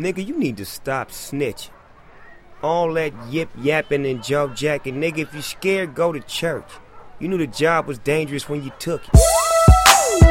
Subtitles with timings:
[0.00, 1.68] Nigga, you need to stop snitching.
[2.62, 4.96] All that yip yapping and joke jacking.
[4.96, 6.64] Nigga, if you scared, go to church.
[7.18, 9.20] You knew the job was dangerous when you took it.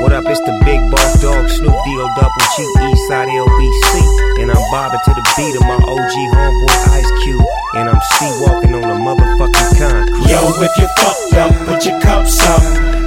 [0.00, 4.40] What up, it's the big boss dog, Snoop D-O double G, Eastside LBC.
[4.40, 7.44] And I'm bobbing to the beat of my OG homeboy Ice Cube.
[7.76, 10.32] And I'm C-walking on the motherfucking concrete.
[10.32, 12.62] Yo, if you fucked up, put your cups up.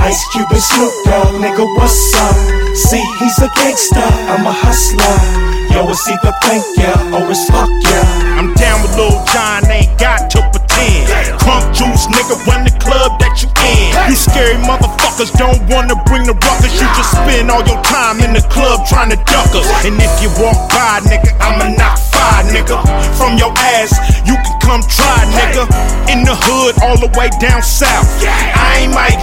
[0.00, 2.76] Ice Cube and Snoop Dogg, nigga, what's up?
[2.76, 5.55] See, he's a gangster, I'm a hustler.
[5.72, 8.00] Yo, it's either thank ya or it's fuck ya.
[8.36, 11.08] I'm down with Lil Jon, ain't got to pretend.
[11.40, 13.90] Crunk juice, nigga, run the club that you in.
[14.10, 16.74] You scary motherfuckers don't wanna bring the ruckus.
[16.76, 19.68] You just spend all your time in the club trying to duck us.
[19.84, 22.76] And if you walk by, nigga, I'ma knock five, nigga.
[23.16, 23.96] From your ass,
[24.28, 25.64] you can come try, nigga.
[26.12, 28.06] In the hood, all the way down south.
[28.22, 29.15] I ain't keep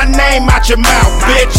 [0.00, 1.52] my name out your mouth, bitch.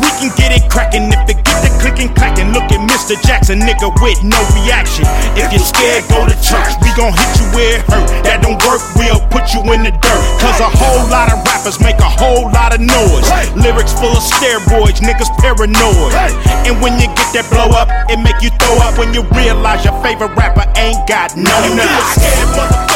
[0.00, 2.56] We can get it crackin' if it get the clickin' clackin'.
[2.56, 3.20] Look at Mr.
[3.20, 5.04] Jackson, nigga, with no reaction.
[5.36, 6.72] If you're scared, go to church.
[6.80, 8.08] We gon' hit you where it hurt.
[8.24, 10.22] That don't work, we'll put you in the dirt.
[10.40, 13.28] Cause a whole lot of rappers make a whole lot of noise.
[13.52, 16.16] Lyrics full of steroids, niggas paranoid.
[16.64, 19.84] And when you get that blow up, it make you throw up when you realize
[19.84, 22.95] your favorite rapper ain't got no nerve.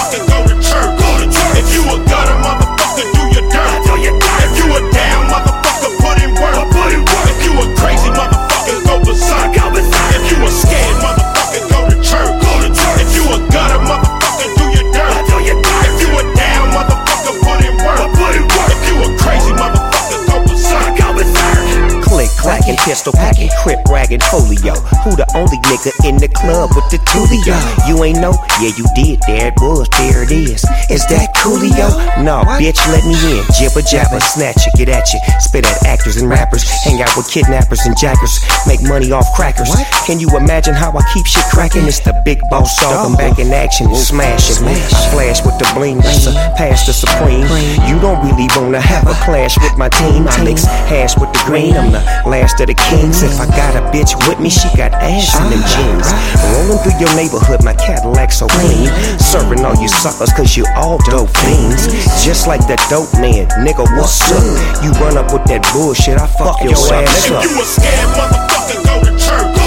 [22.91, 24.75] Pistol packing, crip ragging, folio.
[25.07, 27.55] Who the only nigga in the club with the tulio?
[27.87, 28.35] You ain't know?
[28.59, 29.23] Yeah, you did.
[29.31, 29.87] There it was.
[29.95, 30.67] There it is.
[30.91, 31.87] Is that Coolio?
[32.19, 33.47] No, bitch, let me in.
[33.55, 35.23] Jibber jabber, snatch it, get at you.
[35.39, 36.67] Spit at actors and rappers.
[36.83, 38.43] Hang out with kidnappers and jackers.
[38.67, 39.71] Make money off crackers.
[40.03, 41.87] Can you imagine how I keep shit cracking?
[41.87, 43.07] It's the big boss dog.
[43.07, 44.67] I'm back in action, smashing.
[44.67, 44.75] I
[45.15, 46.03] flash with the bling.
[46.03, 47.47] That's a pass the supreme.
[47.87, 50.27] You don't really wanna have a clash with my team.
[50.27, 51.79] I mix hash with the green.
[51.79, 53.23] I'm the last of the kings.
[53.23, 56.09] If I got a bitch with me, she got ass in them jeans.
[56.55, 58.89] Rolling through your neighborhood, my Cadillac so clean.
[59.19, 61.87] Serving all you suckers, cause you all dope fiends.
[62.25, 64.45] Just like that dope man, nigga, what's up?
[64.85, 67.45] You run up with that bullshit, I fuck your ass up.
[67.45, 69.61] If you a scared motherfucker, go to church.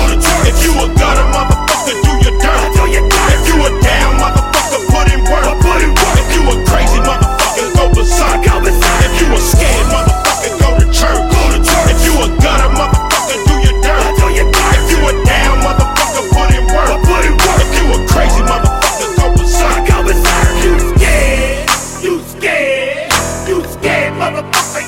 [0.47, 1.22] If you a gutter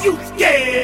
[0.05, 0.74] you scared.